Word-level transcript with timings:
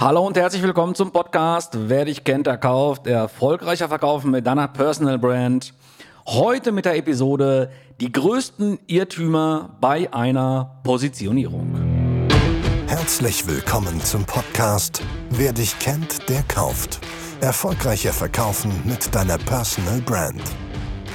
Hallo 0.00 0.24
und 0.24 0.36
herzlich 0.36 0.62
willkommen 0.62 0.94
zum 0.94 1.10
Podcast 1.10 1.76
Wer 1.88 2.04
dich 2.04 2.22
kennt, 2.22 2.46
der 2.46 2.56
kauft. 2.56 3.08
Erfolgreicher 3.08 3.88
Verkaufen 3.88 4.30
mit 4.30 4.46
deiner 4.46 4.68
Personal 4.68 5.18
Brand. 5.18 5.74
Heute 6.24 6.70
mit 6.70 6.84
der 6.84 6.96
Episode 6.96 7.68
Die 8.00 8.12
größten 8.12 8.78
Irrtümer 8.86 9.76
bei 9.80 10.08
einer 10.12 10.78
Positionierung. 10.84 12.28
Herzlich 12.86 13.48
willkommen 13.48 14.00
zum 14.00 14.24
Podcast 14.24 15.02
Wer 15.30 15.52
dich 15.52 15.76
kennt, 15.80 16.28
der 16.28 16.44
kauft. 16.44 17.00
Erfolgreicher 17.40 18.12
Verkaufen 18.12 18.70
mit 18.84 19.12
deiner 19.12 19.38
Personal 19.38 20.00
Brand. 20.02 20.42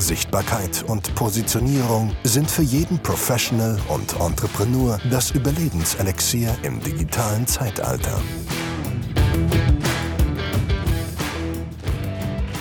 Sichtbarkeit 0.00 0.82
und 0.88 1.14
Positionierung 1.14 2.16
sind 2.24 2.50
für 2.50 2.62
jeden 2.62 2.98
Professional 2.98 3.78
und 3.88 4.18
Entrepreneur 4.18 4.98
das 5.10 5.30
Überlebenselixier 5.32 6.56
im 6.62 6.80
digitalen 6.80 7.46
Zeitalter. 7.46 8.18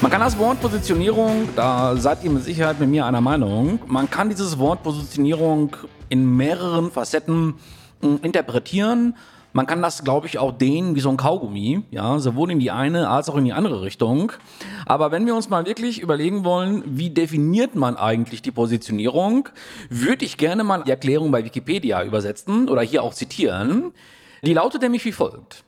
Man 0.01 0.11
kann 0.11 0.21
das 0.21 0.37
Wort 0.37 0.59
Positionierung, 0.59 1.49
da 1.55 1.95
seid 1.95 2.23
ihr 2.23 2.29
mit 2.29 2.43
Sicherheit 2.43 2.79
mit 2.79 2.89
mir 2.89 3.05
einer 3.05 3.21
Meinung, 3.21 3.79
man 3.87 4.09
kann 4.09 4.29
dieses 4.29 4.59
Wort 4.59 4.83
Positionierung 4.83 5.75
in 6.09 6.35
mehreren 6.35 6.91
Facetten 6.91 7.55
hm, 8.01 8.19
interpretieren. 8.21 9.15
Man 9.51 9.65
kann 9.65 9.81
das, 9.81 10.03
glaube 10.03 10.27
ich, 10.27 10.37
auch 10.37 10.51
dehnen 10.51 10.95
wie 10.95 10.99
so 10.99 11.09
ein 11.09 11.17
Kaugummi, 11.17 11.81
ja, 11.89 12.19
sowohl 12.19 12.51
in 12.51 12.59
die 12.59 12.69
eine 12.69 13.09
als 13.09 13.29
auch 13.29 13.35
in 13.35 13.45
die 13.45 13.53
andere 13.53 13.81
Richtung. 13.81 14.31
Aber 14.85 15.11
wenn 15.11 15.25
wir 15.25 15.35
uns 15.35 15.49
mal 15.49 15.65
wirklich 15.65 15.99
überlegen 15.99 16.43
wollen, 16.43 16.83
wie 16.85 17.09
definiert 17.09 17.75
man 17.75 17.97
eigentlich 17.97 18.43
die 18.43 18.51
Positionierung, 18.51 19.49
würde 19.89 20.23
ich 20.23 20.37
gerne 20.37 20.63
mal 20.63 20.83
die 20.83 20.91
Erklärung 20.91 21.31
bei 21.31 21.43
Wikipedia 21.43 22.03
übersetzen 22.03 22.69
oder 22.69 22.83
hier 22.83 23.01
auch 23.01 23.13
zitieren. 23.13 23.91
Die 24.43 24.53
lautet 24.53 24.83
nämlich 24.83 25.03
wie 25.05 25.11
folgt. 25.11 25.63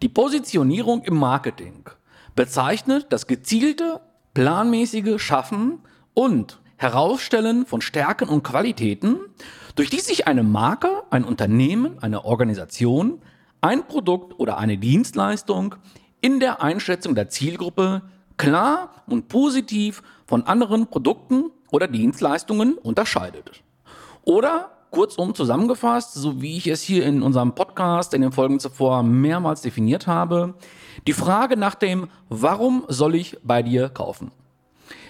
Die 0.00 0.08
Positionierung 0.08 1.02
im 1.02 1.16
Marketing 1.16 1.84
bezeichnet 2.36 3.06
das 3.10 3.26
gezielte, 3.26 4.00
planmäßige 4.34 5.20
Schaffen 5.20 5.80
und 6.14 6.60
Herausstellen 6.76 7.66
von 7.66 7.80
Stärken 7.80 8.28
und 8.28 8.44
Qualitäten, 8.44 9.16
durch 9.78 9.90
die 9.90 10.00
sich 10.00 10.26
eine 10.26 10.42
Marke, 10.42 11.04
ein 11.10 11.22
Unternehmen, 11.22 12.02
eine 12.02 12.24
Organisation, 12.24 13.22
ein 13.60 13.86
Produkt 13.86 14.40
oder 14.40 14.58
eine 14.58 14.76
Dienstleistung 14.76 15.76
in 16.20 16.40
der 16.40 16.60
Einschätzung 16.60 17.14
der 17.14 17.28
Zielgruppe 17.28 18.02
klar 18.36 18.90
und 19.06 19.28
positiv 19.28 20.02
von 20.26 20.42
anderen 20.42 20.88
Produkten 20.88 21.52
oder 21.70 21.86
Dienstleistungen 21.86 22.74
unterscheidet. 22.76 23.62
Oder 24.24 24.72
kurzum 24.90 25.36
zusammengefasst, 25.36 26.12
so 26.14 26.42
wie 26.42 26.56
ich 26.56 26.66
es 26.66 26.82
hier 26.82 27.06
in 27.06 27.22
unserem 27.22 27.54
Podcast 27.54 28.14
in 28.14 28.22
den 28.22 28.32
Folgen 28.32 28.58
zuvor 28.58 29.04
mehrmals 29.04 29.62
definiert 29.62 30.08
habe, 30.08 30.54
die 31.06 31.12
Frage 31.12 31.56
nach 31.56 31.76
dem, 31.76 32.08
warum 32.28 32.84
soll 32.88 33.14
ich 33.14 33.38
bei 33.44 33.62
dir 33.62 33.90
kaufen? 33.90 34.32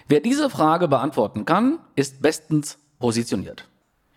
Wer 0.09 0.21
diese 0.21 0.51
Frage 0.51 0.89
beantworten 0.89 1.47
kann, 1.47 1.79
ist 1.97 2.21
bestens 2.21 2.77
positioniert. 2.99 3.67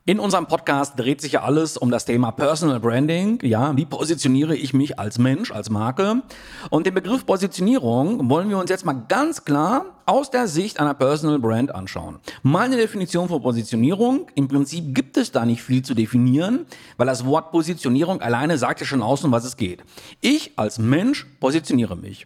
In 0.04 0.20
unserem 0.20 0.48
Podcast 0.48 0.98
dreht 0.98 1.22
sich 1.22 1.34
ja 1.34 1.44
alles 1.44 1.78
um 1.78 1.92
das 1.92 2.06
Thema 2.06 2.32
Personal 2.32 2.80
Branding. 2.80 3.38
Ja, 3.44 3.78
wie 3.78 3.86
positioniere 3.86 4.56
ich 4.56 4.74
mich 4.74 4.98
als 4.98 5.20
Mensch, 5.20 5.52
als 5.52 5.70
Marke? 5.70 6.24
Und 6.72 6.88
den 6.88 6.96
Begriff 6.96 7.24
Positionierung 7.24 8.28
wollen 8.28 8.50
wir 8.50 8.58
uns 8.58 8.72
jetzt 8.72 8.84
mal 8.84 9.06
ganz 9.08 9.46
klar 9.46 9.86
aus 10.08 10.32
der 10.32 10.48
Sicht 10.48 10.80
einer 10.80 10.96
Personal 10.96 11.38
Brand 11.38 11.76
anschauen. 11.76 12.18
Meine 12.42 12.78
Definition 12.78 13.28
von 13.28 13.44
Positionierung, 13.44 14.26
im 14.34 14.48
Prinzip 14.48 14.96
gibt 14.96 15.18
es 15.18 15.32
da 15.32 15.46
nicht 15.46 15.62
viel 15.62 15.84
zu 15.84 15.94
definieren, 15.94 16.66
weil 16.98 17.06
das 17.06 17.24
Wort 17.28 17.52
Positionierung 17.52 18.22
alleine 18.22 18.58
sagt 18.58 18.80
ja 18.80 18.88
schon 18.88 19.04
aus, 19.04 19.24
um 19.24 19.32
was 19.32 19.46
es 19.46 19.56
geht. 19.56 19.84
Ich 20.20 20.54
als 20.56 20.80
Mensch 20.80 21.28
positioniere 21.40 21.96
mich. 21.96 22.26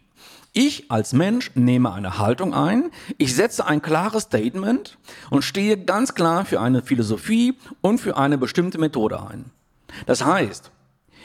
Ich 0.58 0.90
als 0.90 1.12
Mensch 1.12 1.52
nehme 1.56 1.92
eine 1.92 2.18
Haltung 2.18 2.54
ein, 2.54 2.90
ich 3.18 3.36
setze 3.36 3.68
ein 3.68 3.82
klares 3.82 4.24
Statement 4.24 4.98
und 5.30 5.42
stehe 5.42 5.78
ganz 5.78 6.16
klar 6.16 6.46
für 6.46 6.62
eine 6.62 6.82
Philosophie 6.82 7.58
und 7.82 7.98
für 7.98 8.16
eine 8.16 8.38
bestimmte 8.38 8.78
Methode 8.78 9.22
ein. 9.22 9.52
Das 10.06 10.24
heißt, 10.24 10.72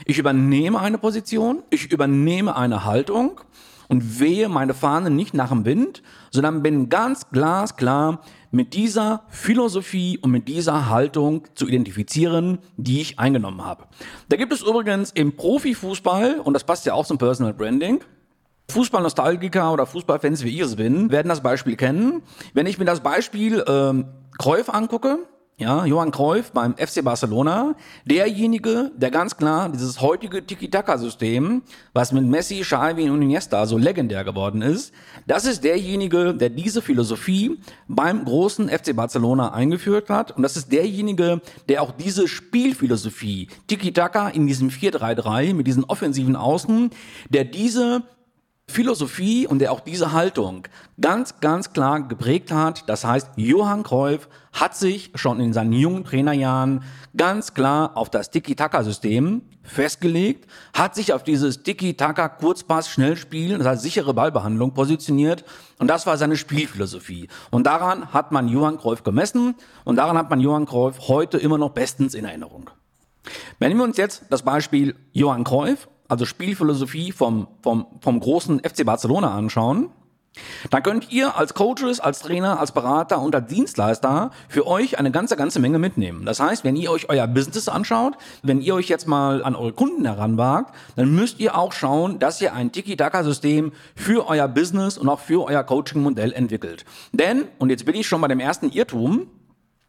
ich 0.04 0.18
übernehme 0.18 0.80
eine 0.80 0.98
Position, 0.98 1.62
ich 1.70 1.92
übernehme 1.92 2.56
eine 2.56 2.84
Haltung 2.84 3.40
und 3.86 4.18
wehe 4.18 4.48
meine 4.48 4.74
Fahne 4.74 5.10
nicht 5.10 5.32
nach 5.32 5.50
dem 5.50 5.64
Wind, 5.64 6.02
sondern 6.32 6.64
bin 6.64 6.88
ganz 6.88 7.30
glasklar 7.30 8.22
mit 8.50 8.74
dieser 8.74 9.22
Philosophie 9.28 10.18
und 10.18 10.32
mit 10.32 10.48
dieser 10.48 10.88
Haltung 10.88 11.46
zu 11.54 11.68
identifizieren, 11.68 12.58
die 12.76 13.00
ich 13.00 13.20
eingenommen 13.20 13.64
habe. 13.64 13.84
Da 14.28 14.36
gibt 14.36 14.52
es 14.52 14.62
übrigens 14.62 15.12
im 15.12 15.36
Profifußball, 15.36 16.40
und 16.40 16.54
das 16.54 16.64
passt 16.64 16.84
ja 16.84 16.94
auch 16.94 17.06
zum 17.06 17.18
Personal 17.18 17.54
Branding, 17.54 18.00
Fußballnostalgiker 18.70 19.72
oder 19.72 19.86
Fußballfans, 19.86 20.44
wie 20.44 20.50
ich 20.50 20.60
es 20.60 20.76
bin, 20.76 21.10
werden 21.10 21.28
das 21.28 21.42
Beispiel 21.42 21.76
kennen. 21.76 22.22
Wenn 22.54 22.66
ich 22.66 22.78
mir 22.78 22.84
das 22.84 23.00
Beispiel 23.00 23.64
ähm, 23.68 24.06
Cruyff 24.38 24.70
angucke, 24.70 25.18
ja, 25.60 25.84
Johann 25.84 26.10
Cruyff 26.10 26.52
beim 26.52 26.74
FC 26.78 27.04
Barcelona, 27.04 27.74
derjenige, 28.06 28.92
der 28.96 29.10
ganz 29.10 29.36
klar 29.36 29.68
dieses 29.68 30.00
heutige 30.00 30.46
Tiki-Taka-System, 30.46 31.60
was 31.92 32.12
mit 32.12 32.24
Messi, 32.24 32.62
Xavi 32.62 33.10
und 33.10 33.20
Iniesta 33.20 33.66
so 33.66 33.76
legendär 33.76 34.24
geworden 34.24 34.62
ist, 34.62 34.94
das 35.26 35.44
ist 35.44 35.62
derjenige, 35.62 36.32
der 36.32 36.48
diese 36.48 36.80
Philosophie 36.80 37.60
beim 37.88 38.24
großen 38.24 38.70
FC 38.70 38.96
Barcelona 38.96 39.52
eingeführt 39.52 40.08
hat 40.08 40.34
und 40.34 40.42
das 40.42 40.56
ist 40.56 40.72
derjenige, 40.72 41.42
der 41.68 41.82
auch 41.82 41.90
diese 41.90 42.26
Spielphilosophie, 42.26 43.48
Tiki-Taka 43.66 44.30
in 44.30 44.46
diesem 44.46 44.70
4-3-3 44.70 45.52
mit 45.52 45.66
diesen 45.66 45.84
offensiven 45.84 46.36
Außen, 46.36 46.90
der 47.28 47.44
diese 47.44 48.04
Philosophie 48.70 49.46
und 49.46 49.58
der 49.58 49.72
auch 49.72 49.80
diese 49.80 50.12
Haltung 50.12 50.66
ganz, 51.00 51.40
ganz 51.40 51.72
klar 51.72 52.00
geprägt 52.00 52.52
hat. 52.52 52.88
Das 52.88 53.04
heißt, 53.04 53.30
Johann 53.36 53.82
Cruyff 53.82 54.28
hat 54.52 54.76
sich 54.76 55.10
schon 55.14 55.40
in 55.40 55.52
seinen 55.52 55.72
jungen 55.72 56.04
Trainerjahren 56.04 56.82
ganz 57.16 57.54
klar 57.54 57.96
auf 57.96 58.10
das 58.10 58.30
Tiki-Taka-System 58.30 59.42
festgelegt, 59.62 60.48
hat 60.72 60.94
sich 60.94 61.12
auf 61.12 61.22
dieses 61.22 61.62
Tiki-Taka 61.62 62.28
Kurzpass 62.28 62.88
Schnellspiel, 62.88 63.58
das 63.58 63.66
heißt 63.66 63.82
sichere 63.82 64.14
Ballbehandlung 64.14 64.72
positioniert 64.72 65.44
und 65.78 65.88
das 65.88 66.06
war 66.06 66.16
seine 66.16 66.36
Spielphilosophie. 66.36 67.28
Und 67.50 67.66
daran 67.66 68.12
hat 68.12 68.32
man 68.32 68.48
Johann 68.48 68.78
Cruyff 68.78 69.02
gemessen 69.02 69.54
und 69.84 69.96
daran 69.96 70.16
hat 70.16 70.30
man 70.30 70.40
Johann 70.40 70.66
Cruyff 70.66 71.08
heute 71.08 71.38
immer 71.38 71.58
noch 71.58 71.70
bestens 71.70 72.14
in 72.14 72.24
Erinnerung. 72.24 72.70
Wenn 73.58 73.76
wir 73.76 73.84
uns 73.84 73.96
jetzt 73.96 74.24
das 74.30 74.42
Beispiel 74.42 74.94
Johann 75.12 75.44
Cruyff 75.44 75.88
also 76.10 76.26
Spielphilosophie 76.26 77.12
vom, 77.12 77.48
vom, 77.62 77.86
vom 78.00 78.20
großen 78.20 78.60
FC 78.60 78.84
Barcelona 78.84 79.34
anschauen, 79.34 79.90
dann 80.70 80.82
könnt 80.82 81.10
ihr 81.10 81.36
als 81.36 81.54
Coaches, 81.54 81.98
als 81.98 82.20
Trainer, 82.20 82.60
als 82.60 82.72
Berater 82.72 83.20
und 83.20 83.34
als 83.34 83.48
Dienstleister 83.48 84.30
für 84.48 84.66
euch 84.66 84.98
eine 84.98 85.10
ganze, 85.10 85.36
ganze 85.36 85.58
Menge 85.58 85.78
mitnehmen. 85.78 86.24
Das 86.24 86.38
heißt, 86.38 86.62
wenn 86.62 86.76
ihr 86.76 86.90
euch 86.90 87.08
euer 87.08 87.26
Business 87.26 87.68
anschaut, 87.68 88.14
wenn 88.42 88.60
ihr 88.60 88.74
euch 88.74 88.88
jetzt 88.88 89.08
mal 89.08 89.42
an 89.42 89.56
eure 89.56 89.72
Kunden 89.72 90.04
heranwagt, 90.04 90.74
dann 90.94 91.14
müsst 91.14 91.40
ihr 91.40 91.56
auch 91.58 91.72
schauen, 91.72 92.20
dass 92.20 92.40
ihr 92.40 92.54
ein 92.54 92.70
Tiki-Taka-System 92.70 93.72
für 93.96 94.28
euer 94.28 94.46
Business 94.46 94.98
und 94.98 95.08
auch 95.08 95.20
für 95.20 95.44
euer 95.44 95.64
Coaching-Modell 95.64 96.32
entwickelt. 96.32 96.84
Denn, 97.12 97.46
und 97.58 97.70
jetzt 97.70 97.84
bin 97.84 97.96
ich 97.96 98.06
schon 98.06 98.20
bei 98.20 98.28
dem 98.28 98.40
ersten 98.40 98.70
Irrtum, 98.70 99.26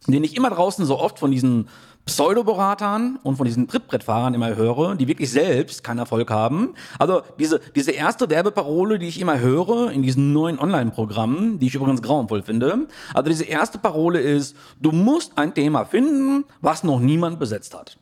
den 0.07 0.23
ich 0.23 0.35
immer 0.35 0.49
draußen 0.49 0.85
so 0.85 0.97
oft 0.97 1.19
von 1.19 1.29
diesen 1.29 1.69
Pseudoberatern 2.05 3.19
und 3.23 3.37
von 3.37 3.45
diesen 3.45 3.67
Trittbrettfahrern 3.67 4.33
immer 4.33 4.55
höre, 4.55 4.95
die 4.95 5.07
wirklich 5.07 5.31
selbst 5.31 5.83
keinen 5.83 5.99
Erfolg 5.99 6.29
haben. 6.29 6.73
Also 6.99 7.21
diese, 7.39 7.59
diese 7.75 7.91
erste 7.91 8.29
Werbeparole, 8.29 8.99
die 8.99 9.07
ich 9.07 9.19
immer 9.19 9.39
höre 9.39 9.91
in 9.91 10.01
diesen 10.01 10.33
neuen 10.33 10.59
Online-Programmen, 10.59 11.59
die 11.59 11.67
ich 11.67 11.75
übrigens 11.75 12.01
grauenvoll 12.01 12.41
finde. 12.41 12.87
Also 13.13 13.29
diese 13.29 13.45
erste 13.45 13.77
Parole 13.77 14.19
ist, 14.19 14.55
du 14.79 14.91
musst 14.91 15.37
ein 15.37 15.53
Thema 15.53 15.85
finden, 15.85 16.45
was 16.61 16.83
noch 16.83 16.99
niemand 16.99 17.39
besetzt 17.39 17.75
hat. 17.75 17.97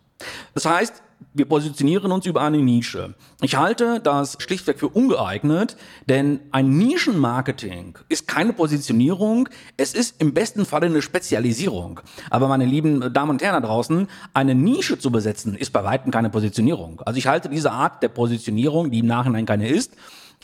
Das 0.54 0.66
heißt, 0.66 1.04
wir 1.34 1.46
positionieren 1.46 2.12
uns 2.12 2.26
über 2.26 2.42
eine 2.42 2.58
Nische. 2.58 3.14
Ich 3.42 3.56
halte 3.56 4.00
das 4.00 4.38
schlichtweg 4.40 4.80
für 4.80 4.90
ungeeignet, 4.90 5.78
denn 6.08 6.40
ein 6.52 6.78
Nischenmarketing 6.78 7.98
ist 8.10 8.28
keine 8.28 8.54
Positionierung, 8.54 9.48
es 9.78 9.94
ist 9.94 10.22
im 10.22 10.34
besten 10.34 10.66
Falle 10.66 10.88
eine 10.88 11.02
Spezialisierung. 11.02 12.00
Aber 12.30 12.48
meine 12.48 12.66
lieben 12.66 13.14
Damen 13.14 13.32
und 13.32 13.42
Herren 13.42 13.62
da 13.62 13.68
draußen, 13.68 14.08
eine 14.34 14.56
Nische 14.56 14.98
zu 14.98 15.12
besetzen, 15.12 15.56
ist 15.56 15.72
bei 15.72 15.84
weitem 15.84 16.12
keine 16.12 16.30
Positionierung. 16.30 17.02
Also 17.06 17.18
ich 17.18 17.28
halte 17.28 17.50
diese 17.50 17.72
Art 17.72 18.02
der 18.02 18.10
Positionierung, 18.10 18.92
die 18.92 19.00
im 19.00 19.08
Nachhinein 19.08 19.46
keine 19.46 19.70
ist, 19.70 19.94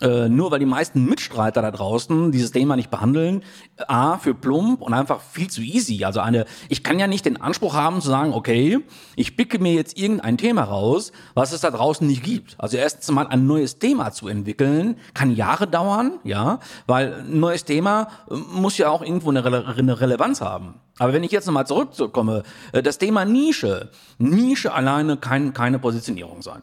äh, 0.02 0.28
nur 0.28 0.52
weil 0.52 0.60
die 0.60 0.66
meisten 0.66 1.06
Mitstreiter 1.06 1.62
da 1.62 1.72
draußen 1.72 2.32
dieses 2.32 2.52
Thema 2.52 2.76
nicht 2.76 2.90
behandeln, 2.90 3.44
A, 3.88 4.18
für 4.18 4.34
plump 4.34 4.82
und 4.82 4.94
einfach 4.94 5.22
viel 5.22 5.50
zu 5.50 5.62
easy. 5.62 6.04
Also 6.04 6.20
eine, 6.20 6.46
ich 6.68 6.84
kann 6.84 7.00
ja 7.00 7.08
nicht 7.08 7.26
den 7.26 7.42
Anspruch 7.42 7.74
haben 7.76 8.02
zu 8.02 8.10
sagen, 8.10 8.34
okay, 8.34 8.80
ich 9.16 9.38
picke 9.38 9.60
mir 9.60 9.74
jetzt 9.74 9.98
irgendein 9.98 10.38
Thema 10.38 10.64
raus, 10.64 11.14
was 11.34 11.54
es 11.54 11.62
da 11.62 11.72
draußen 11.72 12.06
nicht 12.06 12.24
gibt. 12.24 12.56
Also 12.58 12.76
erstens 12.76 13.10
mal 13.12 13.28
ein 13.28 13.48
neues 13.48 13.80
Thema 13.80 14.12
zu 14.12 14.28
entwickeln, 14.28 14.98
kann 15.14 15.34
Jahre 15.34 15.68
dauern, 15.68 16.20
ja, 16.24 16.60
weil 16.88 17.14
ein 17.14 17.40
neues 17.40 17.64
Thema 17.64 18.10
äh, 18.30 18.36
muss 18.36 18.78
ja 18.78 18.90
auch 18.90 19.02
irgendwo 19.02 19.30
eine, 19.30 19.46
Rele 19.46 19.66
eine 19.66 20.02
Relevanz 20.02 20.42
haben. 20.42 20.76
Aber 20.98 21.14
wenn 21.14 21.24
ich 21.24 21.32
jetzt 21.32 21.46
nochmal 21.46 21.68
zurückkomme, 21.68 22.44
äh, 22.74 22.84
das 22.84 22.98
Thema 22.98 23.24
Nische, 23.24 23.92
Nische 24.18 24.74
alleine 24.74 25.16
kann 25.16 25.54
keine 25.54 25.80
Positionierung 25.80 26.42
sein. 26.42 26.62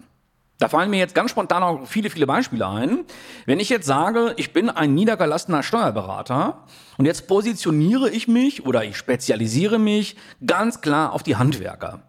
Da 0.63 0.69
fallen 0.69 0.91
mir 0.91 1.01
jetzt 1.01 1.17
ganz 1.17 1.33
spontan 1.33 1.65
auch 1.65 1.89
viele, 1.89 2.09
viele 2.09 2.25
Beispiele 2.25 2.69
ein. 2.69 3.01
Wenn 3.47 3.59
ich 3.59 3.69
jetzt 3.69 3.85
sage, 3.85 4.33
ich 4.37 4.53
bin 4.53 4.71
ein 4.71 4.95
niedergelassener 4.95 5.65
Steuerberater 5.65 6.63
und 6.99 7.05
jetzt 7.05 7.27
positioniere 7.27 8.09
ich 8.09 8.29
mich 8.29 8.65
oder 8.65 8.85
ich 8.85 8.97
spezialisiere 8.97 9.81
mich 9.81 10.15
ganz 10.47 10.81
klar 10.81 11.15
auf 11.15 11.25
die 11.25 11.35
Handwerker. 11.35 12.03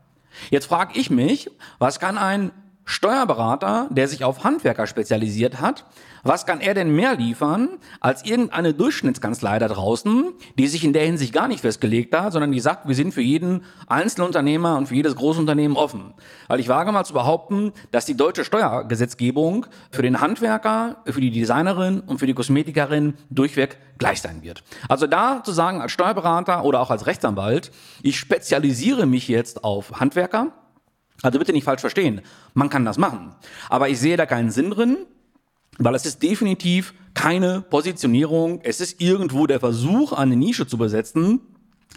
Jetzt 0.51 0.67
frage 0.67 0.99
ich 0.99 1.09
mich, 1.09 1.49
was 1.79 1.99
kann 1.99 2.19
ein 2.19 2.51
Steuerberater, 2.85 3.87
der 3.91 4.07
sich 4.07 4.23
auf 4.23 4.43
Handwerker 4.43 4.87
spezialisiert 4.87 5.61
hat, 5.61 5.85
was 6.23 6.45
kann 6.45 6.61
er 6.61 6.73
denn 6.73 6.93
mehr 6.95 7.15
liefern 7.15 7.69
als 7.99 8.25
irgendeine 8.25 8.73
Durchschnittskanzlei 8.73 9.59
da 9.59 9.67
draußen, 9.67 10.33
die 10.57 10.67
sich 10.67 10.83
in 10.83 10.93
der 10.93 11.05
Hinsicht 11.05 11.33
gar 11.33 11.47
nicht 11.47 11.61
festgelegt 11.61 12.15
hat, 12.15 12.33
sondern 12.33 12.51
die 12.51 12.59
sagt, 12.59 12.87
wir 12.87 12.95
sind 12.95 13.13
für 13.13 13.21
jeden 13.21 13.63
Einzelunternehmer 13.87 14.77
und 14.77 14.87
für 14.87 14.95
jedes 14.95 15.15
Großunternehmen 15.15 15.77
offen. 15.77 16.13
Weil 16.47 16.59
ich 16.59 16.69
wage 16.69 16.91
mal 16.91 17.03
zu 17.05 17.13
behaupten, 17.13 17.71
dass 17.91 18.05
die 18.05 18.17
deutsche 18.17 18.43
Steuergesetzgebung 18.45 19.65
für 19.91 20.01
den 20.01 20.19
Handwerker, 20.19 20.97
für 21.05 21.21
die 21.21 21.31
Designerin 21.31 22.01
und 22.01 22.19
für 22.19 22.27
die 22.27 22.33
Kosmetikerin 22.33 23.15
durchweg 23.29 23.77
gleich 23.97 24.21
sein 24.21 24.43
wird. 24.43 24.63
Also 24.89 25.07
da 25.07 25.43
zu 25.43 25.51
sagen 25.51 25.81
als 25.81 25.91
Steuerberater 25.91 26.63
oder 26.63 26.81
auch 26.81 26.89
als 26.89 27.05
Rechtsanwalt, 27.05 27.71
ich 28.01 28.17
spezialisiere 28.19 29.05
mich 29.05 29.27
jetzt 29.27 29.63
auf 29.63 29.99
Handwerker, 29.99 30.53
also 31.23 31.39
bitte 31.39 31.53
nicht 31.53 31.63
falsch 31.63 31.81
verstehen. 31.81 32.21
Man 32.53 32.69
kann 32.69 32.85
das 32.85 32.99
machen. 32.99 33.33
Aber 33.69 33.89
ich 33.89 33.99
sehe 33.99 34.17
da 34.17 34.27
keinen 34.27 34.51
Sinn 34.51 34.69
drin, 34.69 34.97
weil 35.79 35.95
es 35.95 36.05
ist 36.05 36.21
definitiv 36.21 36.93
keine 37.15 37.61
Positionierung. 37.61 38.59
Es 38.61 38.81
ist 38.81 39.01
irgendwo 39.01 39.47
der 39.47 39.59
Versuch, 39.59 40.13
eine 40.13 40.35
Nische 40.35 40.67
zu 40.67 40.77
besetzen. 40.77 41.39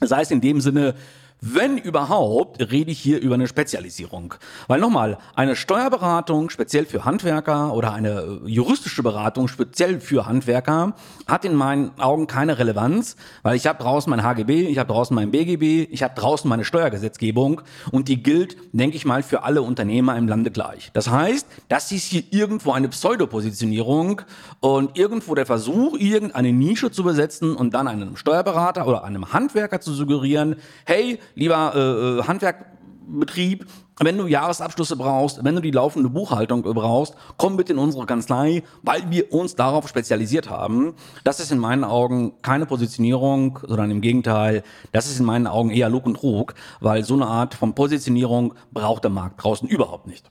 Sei 0.00 0.22
es 0.22 0.30
in 0.30 0.40
dem 0.40 0.60
Sinne, 0.60 0.94
wenn 1.40 1.76
überhaupt, 1.76 2.60
rede 2.72 2.90
ich 2.90 2.98
hier 2.98 3.20
über 3.20 3.34
eine 3.34 3.46
Spezialisierung. 3.46 4.34
Weil 4.68 4.80
nochmal, 4.80 5.18
eine 5.34 5.54
Steuerberatung 5.54 6.48
speziell 6.48 6.86
für 6.86 7.04
Handwerker 7.04 7.74
oder 7.74 7.92
eine 7.92 8.40
äh, 8.44 8.48
juristische 8.48 9.02
Beratung 9.02 9.46
speziell 9.46 10.00
für 10.00 10.26
Handwerker 10.26 10.94
hat 11.26 11.44
in 11.44 11.54
meinen 11.54 11.90
Augen 11.98 12.26
keine 12.26 12.58
Relevanz, 12.58 13.16
weil 13.42 13.54
ich 13.54 13.66
habe 13.66 13.82
draußen 13.82 14.08
mein 14.08 14.22
HGB, 14.22 14.66
ich 14.66 14.78
habe 14.78 14.90
draußen 14.90 15.14
mein 15.14 15.30
BGB, 15.30 15.92
ich 15.92 16.02
habe 16.02 16.14
draußen 16.14 16.48
meine 16.48 16.64
Steuergesetzgebung 16.64 17.60
und 17.90 18.08
die 18.08 18.22
gilt, 18.22 18.56
denke 18.72 18.96
ich 18.96 19.04
mal, 19.04 19.22
für 19.22 19.42
alle 19.42 19.60
Unternehmer 19.60 20.16
im 20.16 20.28
Lande 20.28 20.50
gleich. 20.50 20.90
Das 20.94 21.10
heißt, 21.10 21.46
das 21.68 21.92
ist 21.92 22.04
hier 22.04 22.24
irgendwo 22.30 22.72
eine 22.72 22.88
Pseudopositionierung 22.88 24.22
und 24.60 24.96
irgendwo 24.96 25.34
der 25.34 25.44
Versuch, 25.44 25.98
irgendeine 25.98 26.52
Nische 26.52 26.90
zu 26.90 27.04
besetzen 27.04 27.54
und 27.54 27.74
dann 27.74 27.88
einem 27.88 28.16
Steuerberater 28.16 28.86
oder 28.86 29.04
einem 29.04 29.34
Handwerker 29.34 29.80
zu 29.80 29.92
suggerieren, 29.92 30.56
hey, 30.86 31.18
lieber 31.34 31.72
äh, 31.74 32.20
äh, 32.20 32.22
Handwerkbetrieb, 32.24 33.66
wenn 33.98 34.18
du 34.18 34.26
Jahresabschlüsse 34.26 34.96
brauchst, 34.96 35.42
wenn 35.42 35.54
du 35.54 35.62
die 35.62 35.70
laufende 35.70 36.10
Buchhaltung 36.10 36.62
brauchst, 36.62 37.14
komm 37.38 37.56
bitte 37.56 37.72
in 37.72 37.78
unsere 37.78 38.04
Kanzlei, 38.04 38.62
weil 38.82 39.10
wir 39.10 39.32
uns 39.32 39.56
darauf 39.56 39.88
spezialisiert 39.88 40.50
haben. 40.50 40.94
Das 41.24 41.40
ist 41.40 41.50
in 41.50 41.58
meinen 41.58 41.84
Augen 41.84 42.34
keine 42.42 42.66
Positionierung, 42.66 43.58
sondern 43.66 43.90
im 43.90 44.02
Gegenteil, 44.02 44.62
das 44.92 45.06
ist 45.06 45.18
in 45.18 45.24
meinen 45.24 45.46
Augen 45.46 45.70
eher 45.70 45.88
Lug 45.88 46.04
und 46.04 46.18
Trug, 46.18 46.54
weil 46.80 47.04
so 47.04 47.14
eine 47.14 47.26
Art 47.26 47.54
von 47.54 47.74
Positionierung 47.74 48.54
braucht 48.70 49.04
der 49.04 49.10
Markt 49.10 49.42
draußen 49.42 49.66
überhaupt 49.66 50.06
nicht. 50.06 50.30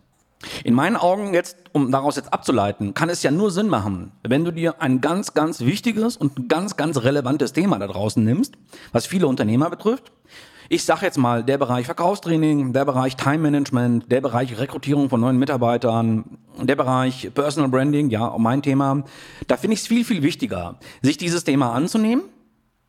In 0.64 0.74
meinen 0.74 0.96
Augen 0.96 1.34
jetzt, 1.34 1.58
um 1.72 1.92
daraus 1.92 2.18
jetzt 2.18 2.32
abzuleiten, 2.32 2.94
kann 2.94 3.10
es 3.10 3.24
ja 3.24 3.32
nur 3.32 3.52
Sinn 3.52 3.68
machen, 3.68 4.12
wenn 4.24 4.44
du 4.44 4.52
dir 4.52 4.82
ein 4.82 5.02
ganz, 5.02 5.34
ganz 5.34 5.62
wichtiges 5.62 6.18
und 6.18 6.50
ganz, 6.50 6.76
ganz 6.76 7.02
relevantes 7.02 7.54
Thema 7.54 7.80
da 7.80 7.88
draußen 7.88 8.24
nimmst, 8.24 8.54
was 8.92 9.08
viele 9.08 9.28
Unternehmer 9.28 9.70
betrifft, 9.70 10.12
ich 10.70 10.84
sage 10.84 11.06
jetzt 11.06 11.18
mal, 11.18 11.44
der 11.44 11.58
Bereich 11.58 11.86
Verkaufstraining, 11.86 12.74
der 12.74 12.86
Bereich 12.86 13.16
Time 13.16 13.40
Management, 13.40 14.12
der 14.12 14.22
Bereich 14.22 14.58
Rekrutierung 14.58 15.10
von 15.10 15.22
neuen 15.22 15.38
Mitarbeitern, 15.38 16.38
der 16.62 16.76
Bereich 16.76 17.32
Personal 17.34 17.70
Branding, 17.70 18.10
ja, 18.10 18.36
mein 18.38 18.62
Thema, 18.62 19.04
da 19.48 19.58
finde 19.58 19.76
ich 19.76 19.82
es 19.82 19.88
viel, 19.88 20.04
viel 20.04 20.24
wichtiger, 20.24 20.80
sich 21.02 21.18
dieses 21.18 21.44
Thema 21.44 21.74
anzunehmen 21.74 22.24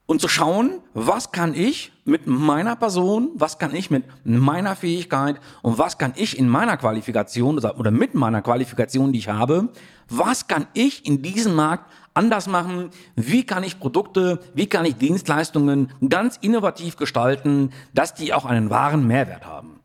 und 0.07 0.21
zu 0.21 0.29
schauen, 0.29 0.81
was 0.95 1.33
kann 1.33 1.55
ich 1.55 1.93
mit 2.05 2.27
meiner 2.27 2.77
Person, 2.77 3.31
was 3.35 3.59
kann 3.59 3.75
ich 3.75 3.91
mit 3.91 4.05
meiner 4.25 4.77
Fähigkeit 4.77 5.41
und 5.63 5.79
was 5.79 5.99
kann 5.99 6.13
ich 6.17 6.39
in 6.39 6.49
meiner 6.49 6.77
Qualifikation 6.77 7.59
oder 7.59 7.91
mit 7.91 8.15
meiner 8.15 8.41
Qualifikation, 8.41 9.13
die 9.13 9.19
ich 9.19 9.29
habe, 9.29 9.69
was 10.09 10.47
kann 10.47 10.67
ich 10.73 11.05
in 11.05 11.23
diesem 11.23 11.55
Markt 11.55 11.91
anders 12.17 12.47
machen? 12.47 12.91
Wie 13.15 13.45
kann 13.45 13.65
ich 13.65 13.79
Produkte, 13.79 14.41
wie 14.55 14.67
kann 14.67 14.85
ich 14.85 14.97
Dienstleistungen 14.97 15.93
ganz 16.09 16.39
innovativ 16.41 16.97
gestalten, 16.97 17.71
dass 17.95 18.15
die 18.15 18.33
auch 18.33 18.45
einen 18.45 18.71
wahren 18.71 19.07
Mehrwert 19.07 19.47
haben? 19.47 19.81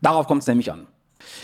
Darauf 0.00 0.26
kommt 0.26 0.42
es 0.42 0.48
nämlich 0.48 0.72
an. 0.72 0.86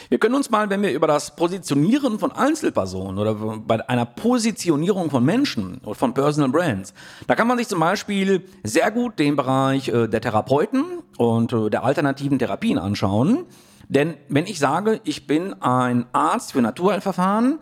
Wir 0.09 0.19
können 0.19 0.35
uns 0.35 0.51
mal, 0.51 0.71
wenn 0.71 0.83
wir 0.83 0.93
über 0.93 1.07
das 1.07 1.37
Positionieren 1.37 2.19
von 2.19 2.33
Einzelpersonen 2.33 3.19
oder 3.19 3.35
bei 3.35 3.89
einer 3.89 4.07
Positionierung 4.07 5.11
von 5.11 5.25
Menschen 5.25 5.81
oder 5.85 5.95
von 5.95 6.15
Personal 6.15 6.51
Brands, 6.51 6.95
da 7.27 7.35
kann 7.35 7.47
man 7.47 7.59
sich 7.59 7.69
zum 7.69 7.81
Beispiel 7.81 8.45
sehr 8.65 8.91
gut 8.91 9.19
den 9.19 9.37
Bereich 9.37 9.89
äh, 9.89 10.09
der 10.09 10.21
Therapeuten 10.21 10.85
und 11.17 11.53
äh, 11.53 11.71
der 11.71 11.85
alternativen 11.85 12.39
Therapien 12.39 12.79
anschauen. 12.79 13.45
Denn 13.89 14.15
wenn 14.29 14.47
ich 14.47 14.59
sage, 14.59 15.01
ich 15.05 15.27
bin 15.27 15.55
ein 15.63 16.07
Arzt 16.13 16.53
für 16.53 16.61
Naturheilverfahren, 16.61 17.59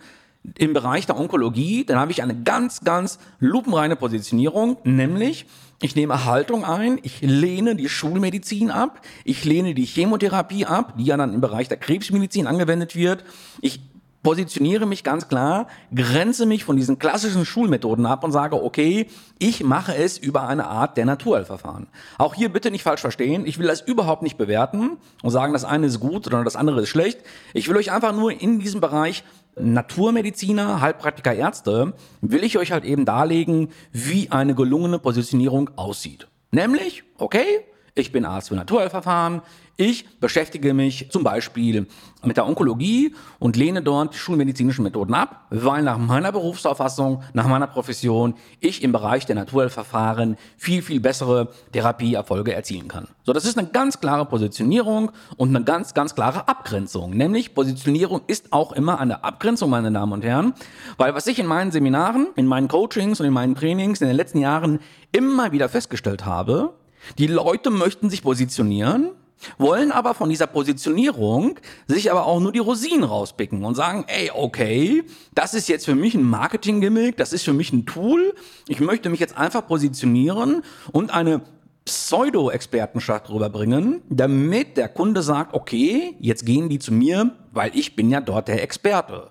im 0.59 0.73
Bereich 0.73 1.07
der 1.07 1.19
Onkologie, 1.19 1.85
dann 1.85 1.99
habe 1.99 2.13
ich 2.13 2.23
eine 2.23 2.35
ganz, 2.43 2.81
ganz 2.83 3.19
lupenreine 3.39 3.97
Positionierung, 3.97 4.77
nämlich 4.85 5.47
ich 5.83 5.95
nehme 5.95 6.25
Haltung 6.25 6.65
ein, 6.65 6.99
ich 7.03 7.21
lehne 7.21 7.77
die 7.77 7.89
Schulmedizin 7.89 8.71
ab, 8.71 9.03
ich 9.25 9.45
lehne 9.45 9.75
die 9.75 9.85
Chemotherapie 9.85 10.65
ab, 10.65 10.95
die 10.97 11.05
ja 11.05 11.17
dann 11.17 11.35
im 11.35 11.41
Bereich 11.41 11.69
der 11.69 11.77
Krebsmedizin 11.77 12.47
angewendet 12.47 12.97
wird. 12.97 13.25
Ich 13.61 13.81
positioniere 14.27 14.87
mich 14.87 15.05
ganz 15.05 15.29
klar, 15.29 15.69
grenze 15.95 16.47
mich 16.47 16.65
von 16.65 16.77
diesen 16.77 16.99
klassischen 16.99 17.45
Schulmethoden 17.45 18.07
ab 18.07 18.25
und 18.25 18.33
sage, 18.33 18.61
okay, 18.61 19.07
ich 19.39 19.63
mache 19.63 19.95
es 19.95 20.19
über 20.19 20.49
eine 20.49 20.67
Art 20.67 20.97
der 20.97 21.05
Naturheilverfahren. 21.05 21.87
Auch 22.19 22.35
hier 22.35 22.49
bitte 22.49 22.73
nicht 22.73 22.83
falsch 22.83 23.03
verstehen. 23.03 23.47
Ich 23.47 23.61
will 23.61 23.69
das 23.69 23.83
überhaupt 23.83 24.23
nicht 24.23 24.37
bewerten 24.37 24.97
und 25.23 25.31
sagen, 25.31 25.53
das 25.53 25.65
eine 25.65 25.87
ist 25.87 26.01
gut 26.01 26.27
oder 26.27 26.43
das 26.43 26.57
andere 26.57 26.81
ist 26.81 26.89
schlecht. 26.89 27.21
Ich 27.55 27.69
will 27.69 27.77
euch 27.77 27.93
einfach 27.93 28.17
nur 28.17 28.33
in 28.33 28.59
diesem 28.59 28.81
Bereich 28.81 29.23
Naturmediziner, 29.59 30.81
Heilpraktiker, 30.81 31.35
Ärzte, 31.35 31.95
will 32.21 32.45
ich 32.45 32.59
euch 32.59 32.73
halt 32.73 32.85
eben 32.85 33.05
darlegen, 33.05 33.71
wie 33.93 34.31
eine 34.31 34.55
gelungene 34.55 34.99
Positionierung 34.99 35.71
aussieht. 35.77 36.29
Nämlich, 36.51 37.05
okay, 37.19 37.65
ich 37.97 38.13
bin 38.13 38.25
Arzt 38.25 38.49
für 38.49 38.55
Naturheilverfahren, 38.55 39.43
ich 39.79 40.21
beschäftige 40.21 40.73
mich 40.73 41.11
zum 41.11 41.23
Beispiel 41.23 41.87
mit 42.25 42.39
der 42.39 42.47
Onkologie 42.47 43.15
und 43.39 43.57
lehne 43.57 43.83
dort 43.83 44.15
die 44.15 44.19
schulmedizinischen 44.19 44.83
Methoden 44.83 45.13
ab, 45.13 45.47
weil 45.51 45.83
nach 45.83 45.99
meiner 45.99 46.33
Berufsauffassung, 46.33 47.23
nach 47.35 47.47
meiner 47.47 47.67
Profession 47.67 48.35
ich 48.61 48.83
im 48.83 48.93
Bereich 48.93 49.27
der 49.27 49.37
Naturheilverfahren 49.37 50.37
viel, 50.57 50.81
viel 50.81 51.01
bessere 51.01 51.51
Therapieerfolge 51.73 52.55
erzielen 52.55 52.89
kann. 52.89 53.09
So, 53.25 53.35
das 53.35 53.45
ist 53.45 53.59
eine 53.59 53.69
ganz 53.69 54.01
klare 54.01 54.25
Positionierung 54.25 55.11
und 55.37 55.55
eine 55.55 55.63
ganz, 55.63 55.93
ganz 55.93 56.15
klare 56.15 56.49
Abgrenzung. 56.49 57.11
Nämlich 57.11 57.55
Positionierung 57.55 58.23
ist 58.27 58.53
auch 58.55 58.73
immer 58.73 58.99
eine 58.99 59.25
Abgrenzung, 59.25 59.69
meine 59.69 59.93
Damen 59.93 60.13
und 60.13 60.25
Herren, 60.25 60.55
weil 60.97 61.15
was 61.15 61.27
ich 61.27 61.39
in 61.39 61.47
meinen 61.47 61.71
Seminaren, 61.71 62.29
in 62.37 62.47
meinen 62.47 62.69
Coachings 62.69 63.21
und 63.21 63.27
in 63.27 63.33
meinen 63.33 63.55
Trainings 63.55 64.01
in 64.01 64.07
den 64.07 64.17
letzten 64.17 64.39
Jahren 64.39 64.81
immer 65.13 65.53
wieder 65.53 65.69
festgestellt 65.69 66.25
habe, 66.25 66.73
die 67.19 67.27
Leute 67.27 67.71
möchten 67.71 68.11
sich 68.11 68.23
positionieren, 68.23 69.11
wollen 69.59 69.93
aber 69.93 70.15
von 70.15 70.29
dieser 70.29 70.47
Positionierung 70.47 71.59
sich 71.87 72.11
aber 72.11 72.27
auch 72.27 72.41
nur 72.41 72.53
die 72.53 72.59
Rosinen 72.59 73.05
rauspicken 73.05 73.65
und 73.65 73.75
sagen, 73.75 74.05
ey, 74.09 74.31
okay, 74.35 75.05
das 75.35 75.55
ist 75.55 75.69
jetzt 75.69 75.85
für 75.85 75.95
mich 75.95 76.15
ein 76.15 76.23
Marketing-Gimmick, 76.23 77.17
das 77.17 77.33
ist 77.33 77.45
für 77.45 77.53
mich 77.53 77.73
ein 77.73 77.87
Tool, 77.87 78.35
ich 78.69 78.81
möchte 78.81 79.11
mich 79.11 79.21
jetzt 79.21 79.37
einfach 79.37 79.67
positionieren 79.67 80.63
und 80.93 81.13
eine 81.13 81.43
Pseudo-Expertenschaft 81.85 83.31
rüberbringen, 83.31 84.03
damit 84.09 84.77
der 84.77 84.89
Kunde 84.89 85.23
sagt, 85.23 85.55
okay, 85.55 86.17
jetzt 86.19 86.45
gehen 86.45 86.69
die 86.69 86.81
zu 86.81 86.93
mir, 86.93 87.31
weil 87.53 87.71
ich 87.75 87.95
bin 87.95 88.11
ja 88.11 88.21
dort 88.21 88.49
der 88.49 88.63
Experte. 88.63 89.31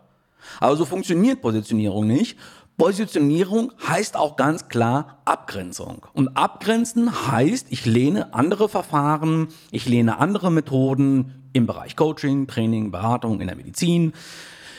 Aber 0.59 0.77
so 0.77 0.85
funktioniert 0.85 1.41
Positionierung 1.41 2.07
nicht. 2.07 2.37
Positionierung 2.77 3.71
heißt 3.87 4.17
auch 4.17 4.35
ganz 4.35 4.67
klar 4.67 5.19
Abgrenzung. 5.25 6.05
Und 6.13 6.35
abgrenzen 6.35 7.31
heißt, 7.31 7.67
ich 7.69 7.85
lehne 7.85 8.33
andere 8.33 8.67
Verfahren, 8.67 9.47
ich 9.71 9.87
lehne 9.87 10.19
andere 10.19 10.51
Methoden 10.51 11.49
im 11.53 11.67
Bereich 11.67 11.95
Coaching, 11.95 12.47
Training, 12.47 12.91
Beratung, 12.91 13.39
in 13.39 13.47
der 13.47 13.55
Medizin. 13.55 14.13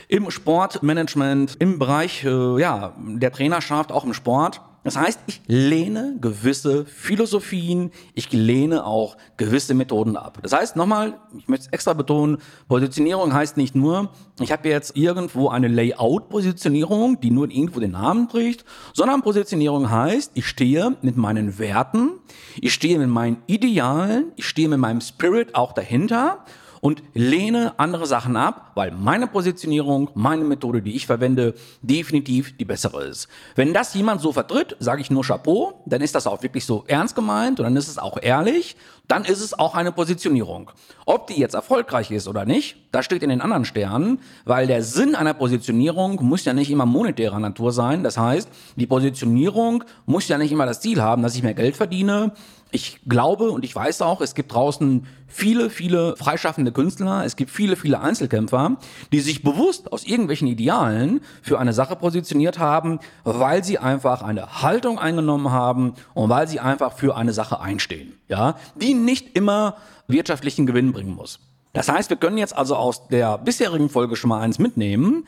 im 0.09 0.31
Sportmanagement, 0.31 1.57
im 1.59 1.79
Bereich 1.79 2.23
äh, 2.25 2.61
ja, 2.61 2.95
der 2.99 3.33
Trainerschaft, 3.33 3.91
auch 3.91 4.05
im 4.05 4.15
Sport. 4.15 4.61
Das 4.87 4.97
heißt, 4.97 5.19
ich 5.27 5.41
lehne 5.49 6.17
gewisse 6.21 6.87
Philosophien, 6.87 7.91
ich 8.15 8.33
lehne 8.33 8.87
auch 8.87 9.17
gewisse 9.37 9.75
Methoden 9.75 10.17
ab. 10.17 10.39
Das 10.43 10.53
heißt, 10.53 10.77
nochmal, 10.77 11.19
ich 11.37 11.49
möchte 11.49 11.67
es 11.67 11.73
extra 11.73 11.93
betonen, 11.93 12.39
Positionierung 12.69 13.35
heißt 13.35 13.57
nicht 13.57 13.75
nur, 13.75 14.11
ich 14.39 14.53
habe 14.53 14.69
jetzt 14.69 14.97
irgendwo 14.97 15.49
eine 15.49 15.67
Layout-Positionierung, 15.67 17.19
die 17.19 17.33
nur 17.33 17.51
irgendwo 17.51 17.81
den 17.81 17.91
Namen 17.91 18.29
trägt, 18.29 18.65
sondern 18.95 19.23
Positionierung 19.23 19.91
heißt, 19.91 20.31
ich 20.35 20.47
stehe 20.47 20.97
mit 21.03 21.17
meinen 21.17 21.59
Werten, 21.59 22.21
ich 22.61 22.73
stehe 22.73 23.01
mit 23.01 23.09
meinen 23.09 23.39
Idealen, 23.49 24.31
ich 24.37 24.47
stehe 24.47 24.69
mit 24.69 24.79
meinem 24.79 25.01
Spirit 25.01 25.57
auch 25.57 25.73
dahinter 25.73 26.45
und 26.81 27.03
lehne 27.13 27.75
andere 27.79 28.07
Sachen 28.07 28.37
ab, 28.37 28.66
weil 28.77 28.93
meine 28.93 29.27
Positionierung, 29.27 30.11
meine 30.15 30.45
Methode, 30.45 30.83
die 30.83 30.95
ich 30.95 31.07
verwende, 31.07 31.55
definitiv 31.81 32.57
die 32.59 32.67
bessere 32.67 33.05
ist. 33.05 33.27
Wenn 33.57 33.73
das 33.73 33.95
jemand 33.95 34.21
so 34.21 34.33
vertritt, 34.33 34.77
sage 34.79 35.01
ich 35.01 35.11
nur 35.11 35.25
Chapeau, 35.25 35.83
dann 35.87 36.03
ist 36.03 36.15
das 36.15 36.27
auch 36.27 36.43
wirklich 36.43 36.67
so 36.67 36.85
ernst 36.87 37.17
gemeint 37.17 37.59
und 37.59 37.65
dann 37.65 37.77
ist 37.77 37.89
es 37.89 37.99
auch 37.99 38.19
ehrlich, 38.21 38.77
dann 39.09 39.25
ist 39.25 39.41
es 39.41 39.59
auch 39.59 39.75
eine 39.75 39.93
Positionierung. 39.93 40.71
Ob 41.07 41.27
die 41.29 41.41
jetzt 41.41 41.55
erfolgreich 41.55 42.11
ist 42.11 42.29
oder 42.29 42.45
nicht, 42.45 42.77
das 42.93 43.05
steht 43.07 43.23
in 43.23 43.31
den 43.31 43.41
anderen 43.41 43.65
Sternen, 43.65 44.21
weil 44.45 44.67
der 44.67 44.83
Sinn 44.83 45.15
einer 45.15 45.35
Positionierung 45.35 46.23
muss 46.23 46.45
ja 46.45 46.53
nicht 46.53 46.71
immer 46.71 46.87
monetärer 46.87 47.39
Natur 47.39 47.73
sein. 47.73 48.03
Das 48.03 48.19
heißt, 48.19 48.49
die 48.77 48.87
Positionierung 48.87 49.85
muss 50.05 50.29
ja 50.29 50.37
nicht 50.37 50.53
immer 50.53 50.67
das 50.67 50.81
Ziel 50.81 51.01
haben, 51.01 51.23
dass 51.23 51.35
ich 51.35 51.43
mehr 51.43 51.55
Geld 51.55 51.77
verdiene, 51.77 52.33
ich 52.73 53.01
glaube 53.07 53.51
und 53.51 53.65
ich 53.65 53.75
weiß 53.75 54.03
auch, 54.03 54.21
es 54.21 54.35
gibt 54.35 54.53
draußen 54.53 55.07
viele, 55.29 55.71
viele 55.71 56.17
freischaffende 56.17 56.73
Künstler, 56.73 57.25
es 57.25 57.37
gibt 57.37 57.51
viele, 57.51 57.77
viele 57.77 58.01
Einzelkämpfer, 58.01 58.66
die 59.13 59.21
sich 59.21 59.43
bewusst 59.43 59.93
aus 59.93 60.05
irgendwelchen 60.05 60.49
Idealen 60.49 61.21
für 61.43 61.59
eine 61.59 61.73
Sache 61.73 61.97
positioniert 61.97 62.59
haben, 62.59 63.01
weil 63.25 63.65
sie 63.65 63.79
einfach 63.79 64.23
eine 64.23 64.63
Haltung 64.63 64.99
eingenommen 64.99 65.51
haben 65.51 65.95
und 66.15 66.29
weil 66.29 66.49
sie 66.49 66.61
einfach 66.61 66.93
für 66.93 67.17
eine 67.17 67.33
Sache 67.33 67.61
einstehen, 67.61 68.15
ja, 68.29 68.57
die 68.75 68.95
nicht 68.95 69.37
immer 69.37 69.77
wirtschaftlichen 70.09 70.67
Gewinn 70.67 70.93
bringen 70.93 71.15
muss. 71.15 71.41
Das 71.73 71.89
heißt, 71.89 72.09
wir 72.11 72.17
können 72.17 72.39
jetzt 72.39 72.57
also 72.57 72.77
aus 72.77 73.09
der 73.09 73.39
bisherigen 73.39 73.91
Folge 73.91 74.17
schon 74.17 74.31
mal 74.31 74.41
eins 74.41 74.59
mitnehmen. 74.59 75.27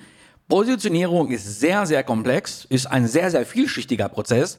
Positionierung 0.49 1.28
ist 1.28 1.61
sehr, 1.61 1.85
sehr 1.85 2.02
komplex, 2.02 2.64
ist 2.71 2.87
ein 2.87 3.07
sehr, 3.07 3.30
sehr 3.30 3.45
vielschichtiger 3.45 4.09
Prozess 4.09 4.59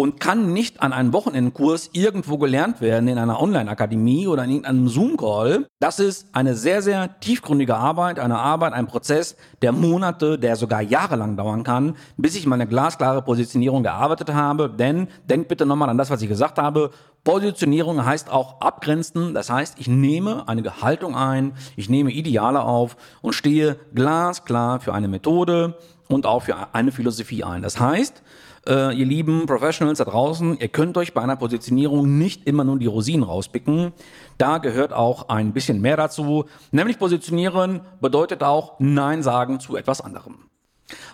und 0.00 0.18
kann 0.18 0.54
nicht 0.54 0.80
an 0.80 0.94
einem 0.94 1.12
Wochenendkurs 1.12 1.90
irgendwo 1.92 2.38
gelernt 2.38 2.80
werden 2.80 3.06
in 3.06 3.18
einer 3.18 3.38
Online-Akademie 3.38 4.28
oder 4.28 4.44
in 4.44 4.50
irgendeinem 4.52 4.88
Zoom-Call. 4.88 5.66
Das 5.78 5.98
ist 5.98 6.34
eine 6.34 6.54
sehr, 6.54 6.80
sehr 6.80 7.20
tiefgründige 7.20 7.76
Arbeit, 7.76 8.18
eine 8.18 8.38
Arbeit, 8.38 8.72
ein 8.72 8.86
Prozess, 8.86 9.36
der 9.60 9.72
Monate, 9.72 10.38
der 10.38 10.56
sogar 10.56 10.80
jahrelang 10.80 11.36
dauern 11.36 11.64
kann, 11.64 11.96
bis 12.16 12.34
ich 12.34 12.46
meine 12.46 12.66
glasklare 12.66 13.20
Positionierung 13.20 13.82
gearbeitet 13.82 14.32
habe. 14.32 14.70
Denn 14.70 15.08
denkt 15.28 15.48
bitte 15.48 15.66
nochmal 15.66 15.90
an 15.90 15.98
das, 15.98 16.08
was 16.08 16.22
ich 16.22 16.30
gesagt 16.30 16.56
habe. 16.56 16.92
Positionierung 17.22 18.02
heißt 18.02 18.30
auch 18.30 18.62
abgrenzen. 18.62 19.34
Das 19.34 19.50
heißt, 19.50 19.78
ich 19.78 19.88
nehme 19.88 20.48
eine 20.48 20.80
Haltung 20.80 21.14
ein, 21.14 21.52
ich 21.76 21.90
nehme 21.90 22.10
Ideale 22.10 22.62
auf 22.62 22.96
und 23.20 23.34
stehe 23.34 23.76
glasklar 23.94 24.80
für 24.80 24.94
eine 24.94 25.08
Methode 25.08 25.76
und 26.08 26.24
auch 26.24 26.44
für 26.44 26.74
eine 26.74 26.90
Philosophie 26.90 27.44
ein. 27.44 27.60
Das 27.60 27.78
heißt, 27.78 28.22
äh, 28.66 28.94
ihr 28.94 29.06
lieben 29.06 29.46
Professionals 29.46 29.98
da 29.98 30.04
draußen, 30.04 30.58
ihr 30.58 30.68
könnt 30.68 30.96
euch 30.96 31.14
bei 31.14 31.22
einer 31.22 31.36
Positionierung 31.36 32.18
nicht 32.18 32.46
immer 32.46 32.64
nur 32.64 32.78
die 32.78 32.86
Rosinen 32.86 33.22
rauspicken. 33.22 33.92
Da 34.38 34.58
gehört 34.58 34.92
auch 34.92 35.28
ein 35.28 35.52
bisschen 35.52 35.80
mehr 35.80 35.96
dazu. 35.96 36.44
Nämlich 36.70 36.98
positionieren 36.98 37.80
bedeutet 38.00 38.42
auch 38.42 38.74
Nein 38.78 39.22
sagen 39.22 39.60
zu 39.60 39.76
etwas 39.76 40.00
anderem. 40.00 40.50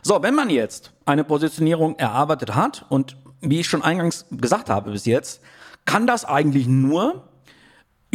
So, 0.03 0.23
wenn 0.23 0.35
man 0.35 0.50
jetzt 0.50 0.93
eine 1.05 1.25
Positionierung 1.25 1.97
erarbeitet 1.99 2.55
hat 2.55 2.87
und 2.88 3.17
wie 3.41 3.61
ich 3.61 3.69
schon 3.69 3.83
eingangs 3.83 4.26
gesagt 4.31 4.71
habe 4.71 4.91
bis 4.91 5.05
jetzt, 5.05 5.41
kann 5.85 6.07
das 6.07 6.25
eigentlich 6.25 6.67
nur 6.67 7.29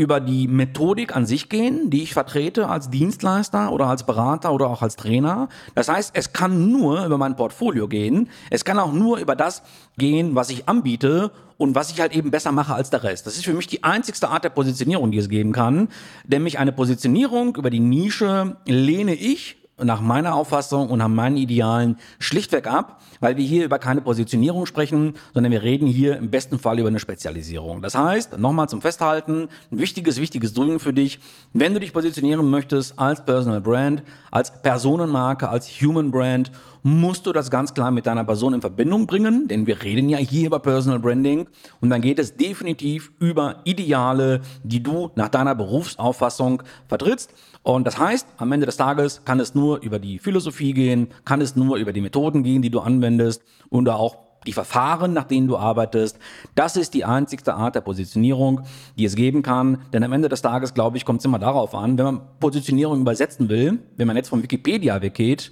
über 0.02 0.20
die 0.20 0.48
Methodik 0.48 1.16
an 1.16 1.28
sich 1.28 1.48
gehen, 1.48 1.92
die 1.92 2.02
ich 2.02 2.16
vertrete 2.16 2.68
als 2.70 2.90
Dienstleister 2.90 3.72
oder 3.72 3.86
als 3.86 4.04
Berater 4.04 4.52
oder 4.52 4.68
auch 4.68 4.82
als 4.82 4.96
Trainer. 4.96 5.48
Das 5.76 5.90
heißt, 5.90 6.14
es 6.16 6.34
kann 6.34 6.72
nur 6.72 7.06
über 7.06 7.20
mein 7.20 7.36
Portfolio 7.36 7.88
gehen. 7.88 8.28
Es 8.50 8.66
kann 8.66 8.80
auch 8.80 8.94
nur 8.94 9.20
über 9.20 9.36
das 9.36 9.62
gehen, 10.00 10.34
was 10.34 10.50
ich 10.50 10.68
anbiete 10.68 11.30
und 11.58 11.76
was 11.76 11.92
ich 11.92 12.02
halt 12.02 12.16
eben 12.16 12.32
besser 12.32 12.52
mache 12.52 12.74
als 12.74 12.90
der 12.90 13.04
Rest. 13.04 13.28
Das 13.28 13.36
ist 13.36 13.46
für 13.46 13.54
mich 13.54 13.68
die 13.68 13.84
einzigste 13.84 14.30
Art 14.30 14.44
der 14.44 14.50
Positionierung, 14.50 15.12
die 15.12 15.20
es 15.20 15.30
geben 15.30 15.52
kann. 15.52 15.90
Nämlich 16.28 16.58
eine 16.58 16.72
Positionierung 16.72 17.56
über 17.56 17.70
die 17.70 17.80
Nische 17.80 18.58
lehne 18.66 19.14
ich 19.14 19.61
nach 19.84 20.02
meiner 20.02 20.36
Auffassung 20.36 20.90
und 20.90 21.00
nach 21.00 21.08
meinen 21.08 21.38
Idealen 21.38 21.98
schlichtweg 22.20 22.68
ab, 22.68 23.02
weil 23.20 23.38
wir 23.38 23.46
hier 23.46 23.66
über 23.66 23.80
keine 23.80 24.02
Positionierung 24.02 24.66
sprechen, 24.66 25.14
sondern 25.34 25.52
wir 25.52 25.64
reden 25.64 25.88
hier 25.88 26.18
im 26.18 26.30
besten 26.30 26.60
Fall 26.60 26.80
über 26.80 26.88
eine 26.88 27.00
Spezialisierung. 27.00 27.82
Das 27.82 27.96
heißt, 27.96 28.38
nochmal 28.38 28.70
zum 28.70 28.82
Festhalten, 28.82 29.48
ein 29.72 29.80
wichtiges, 29.80 30.20
wichtiges 30.20 30.54
Doing 30.54 30.80
für 30.80 30.94
dich, 30.94 31.20
wenn 31.54 31.74
du 31.74 31.80
dich 31.80 31.94
positionieren 31.94 32.50
möchtest 32.50 32.98
als 32.98 33.24
Personal 33.26 33.62
Brand, 33.62 34.04
als 34.32 34.62
Personenmarke, 34.62 35.50
als 35.50 35.68
Human 35.82 36.12
Brand, 36.12 36.52
musst 36.84 37.26
du 37.26 37.32
das 37.32 37.52
ganz 37.52 37.74
klar 37.74 37.92
mit 37.92 38.06
deiner 38.06 38.24
Person 38.24 38.54
in 38.54 38.62
Verbindung 38.62 39.06
bringen, 39.08 39.48
denn 39.48 39.68
wir 39.68 39.82
reden 39.84 40.10
ja 40.10 40.18
hier 40.18 40.48
über 40.48 40.60
Personal 40.60 41.00
Branding 41.00 41.48
und 41.80 41.90
dann 41.90 42.02
geht 42.02 42.20
es 42.20 42.36
definitiv 42.36 43.12
über 43.20 43.58
Ideale, 43.66 44.42
die 44.64 44.82
du 44.82 45.12
nach 45.16 45.30
deiner 45.30 45.56
Berufsauffassung 45.56 46.64
vertrittst. 46.88 47.34
Und 47.64 47.86
das 47.86 48.00
heißt, 48.00 48.28
am 48.38 48.52
Ende 48.52 48.66
des 48.66 48.78
Tages 48.78 49.24
kann 49.24 49.40
es 49.40 49.54
nur 49.54 49.82
über 49.82 50.00
die 50.00 50.18
Philosophie 50.20 50.74
gehen, 50.74 51.10
kann 51.26 51.42
es 51.42 51.56
nur 51.56 51.78
über 51.78 51.94
die 51.94 52.02
Methoden 52.02 52.44
gehen, 52.44 52.62
die 52.62 52.72
du 52.72 52.80
anwendest 52.80 53.44
und 53.70 53.88
auch 53.88 54.18
die 54.48 54.54
Verfahren, 54.54 55.14
nach 55.14 55.26
denen 55.26 55.48
du 55.48 55.58
arbeitest. 55.58 56.18
Das 56.56 56.76
ist 56.76 56.96
die 56.96 57.06
einzigste 57.06 57.54
Art 57.54 57.76
der 57.76 57.82
Positionierung, 57.82 58.62
die 58.98 59.06
es 59.06 59.16
geben 59.16 59.44
kann. 59.44 59.84
Denn 59.94 60.04
am 60.04 60.12
Ende 60.14 60.30
des 60.30 60.42
Tages, 60.42 60.74
glaube 60.74 60.98
ich, 60.98 61.06
kommt 61.06 61.20
es 61.20 61.26
immer 61.26 61.38
darauf 61.38 61.76
an, 61.76 61.98
wenn 62.00 62.06
man 62.06 62.22
Positionierung 62.40 63.02
übersetzen 63.02 63.50
will, 63.50 63.80
wenn 63.98 64.08
man 64.08 64.16
jetzt 64.16 64.30
von 64.30 64.42
Wikipedia 64.42 65.02
weggeht, 65.04 65.52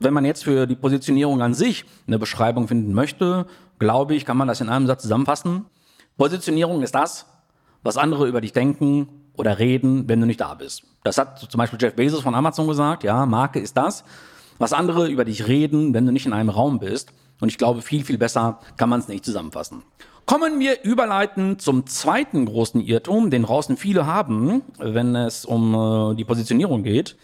wenn 0.00 0.12
man 0.12 0.26
jetzt 0.26 0.44
für 0.44 0.66
die 0.66 0.76
Positionierung 0.76 1.40
an 1.40 1.54
sich 1.54 1.86
eine 2.06 2.18
Beschreibung 2.18 2.68
finden 2.68 2.92
möchte, 2.92 3.46
glaube 3.78 4.14
ich, 4.14 4.26
kann 4.26 4.36
man 4.36 4.48
das 4.48 4.60
in 4.60 4.68
einem 4.68 4.86
Satz 4.86 5.02
zusammenfassen. 5.02 5.64
Positionierung 6.18 6.82
ist 6.82 6.94
das, 6.94 7.26
was 7.82 7.96
andere 7.96 8.26
über 8.26 8.42
dich 8.42 8.52
denken 8.52 9.08
oder 9.36 9.58
reden, 9.58 10.08
wenn 10.08 10.20
du 10.20 10.26
nicht 10.26 10.40
da 10.40 10.54
bist. 10.54 10.82
Das 11.04 11.18
hat 11.18 11.38
zum 11.38 11.58
Beispiel 11.58 11.78
Jeff 11.80 11.94
Bezos 11.94 12.20
von 12.20 12.34
Amazon 12.34 12.66
gesagt. 12.66 13.04
Ja, 13.04 13.26
Marke 13.26 13.60
ist 13.60 13.76
das, 13.76 14.04
was 14.58 14.72
andere 14.72 15.08
über 15.08 15.24
dich 15.24 15.46
reden, 15.46 15.94
wenn 15.94 16.06
du 16.06 16.12
nicht 16.12 16.26
in 16.26 16.32
einem 16.32 16.50
Raum 16.50 16.78
bist. 16.78 17.12
Und 17.40 17.48
ich 17.48 17.58
glaube, 17.58 17.82
viel, 17.82 18.04
viel 18.04 18.18
besser 18.18 18.60
kann 18.76 18.88
man 18.88 19.00
es 19.00 19.08
nicht 19.08 19.24
zusammenfassen. 19.24 19.82
Kommen 20.24 20.58
wir 20.58 20.82
überleiten 20.82 21.58
zum 21.58 21.86
zweiten 21.86 22.46
großen 22.46 22.80
Irrtum, 22.80 23.30
den 23.30 23.44
draußen 23.44 23.76
viele 23.76 24.06
haben, 24.06 24.62
wenn 24.78 25.14
es 25.14 25.44
um 25.44 25.74
äh, 26.12 26.16
die 26.16 26.24
Positionierung 26.24 26.82
geht. 26.82 27.16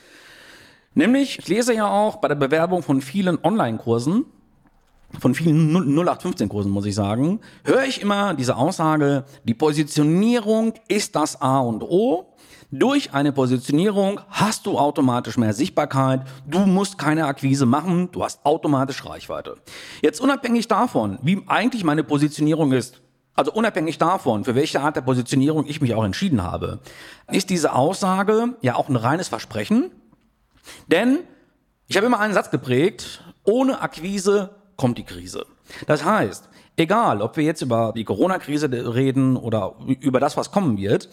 Nämlich, 0.94 1.38
ich 1.38 1.48
lese 1.48 1.74
ja 1.74 1.90
auch 1.90 2.16
bei 2.16 2.28
der 2.28 2.34
Bewerbung 2.34 2.82
von 2.82 3.00
vielen 3.00 3.42
Online-Kursen, 3.42 4.26
von 5.20 5.34
vielen 5.34 5.76
0815-Kursen, 5.76 6.70
muss 6.70 6.86
ich 6.86 6.94
sagen, 6.94 7.40
höre 7.64 7.84
ich 7.84 8.00
immer 8.00 8.34
diese 8.34 8.56
Aussage, 8.56 9.24
die 9.44 9.54
Positionierung 9.54 10.74
ist 10.88 11.16
das 11.16 11.40
A 11.40 11.60
und 11.60 11.82
O. 11.82 12.34
Durch 12.74 13.12
eine 13.12 13.32
Positionierung 13.32 14.20
hast 14.30 14.64
du 14.64 14.78
automatisch 14.78 15.36
mehr 15.36 15.52
Sichtbarkeit, 15.52 16.22
du 16.46 16.60
musst 16.60 16.96
keine 16.96 17.26
Akquise 17.26 17.66
machen, 17.66 18.08
du 18.12 18.24
hast 18.24 18.46
automatisch 18.46 19.04
Reichweite. 19.04 19.56
Jetzt 20.00 20.22
unabhängig 20.22 20.68
davon, 20.68 21.18
wie 21.22 21.42
eigentlich 21.48 21.84
meine 21.84 22.02
Positionierung 22.02 22.72
ist, 22.72 23.02
also 23.34 23.52
unabhängig 23.52 23.98
davon, 23.98 24.44
für 24.44 24.54
welche 24.54 24.80
Art 24.80 24.96
der 24.96 25.02
Positionierung 25.02 25.66
ich 25.66 25.82
mich 25.82 25.94
auch 25.94 26.04
entschieden 26.04 26.42
habe, 26.42 26.80
ist 27.30 27.50
diese 27.50 27.74
Aussage 27.74 28.56
ja 28.62 28.76
auch 28.76 28.88
ein 28.88 28.96
reines 28.96 29.28
Versprechen. 29.28 29.90
Denn 30.86 31.18
ich 31.88 31.96
habe 31.96 32.06
immer 32.06 32.20
einen 32.20 32.34
Satz 32.34 32.50
geprägt, 32.50 33.22
ohne 33.44 33.80
Akquise 33.82 34.61
kommt 34.82 34.98
die 34.98 35.04
Krise. 35.04 35.46
Das 35.86 36.04
heißt, 36.04 36.48
egal, 36.76 37.22
ob 37.22 37.36
wir 37.36 37.44
jetzt 37.44 37.62
über 37.62 37.92
die 37.94 38.02
Corona-Krise 38.02 38.68
reden 38.92 39.36
oder 39.36 39.76
über 40.00 40.18
das, 40.18 40.36
was 40.36 40.50
kommen 40.50 40.76
wird, 40.76 41.08